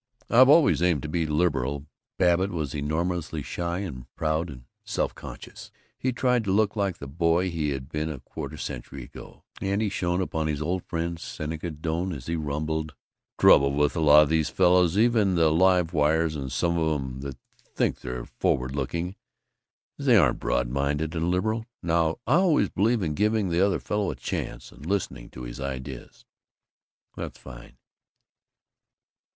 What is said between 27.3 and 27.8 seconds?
fine."